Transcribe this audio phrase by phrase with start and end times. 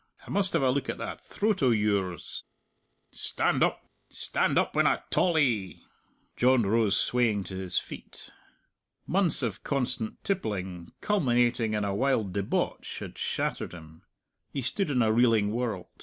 [0.25, 2.41] I must have a look at that throat o' yours.
[3.11, 3.85] Stand up!...
[4.09, 5.83] Stand up when I tall 'ee!"
[6.35, 8.31] John rose swaying to his feet.
[9.05, 14.01] Months of constant tippling, culminating in a wild debauch, had shattered him.
[14.51, 15.85] He stood in a reeling world.